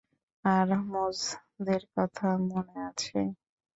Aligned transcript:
আর 0.45 0.67
মোজদের 0.87 1.81
কথা 1.95 2.27
মনে 2.47 2.75
আছে? 2.89 3.19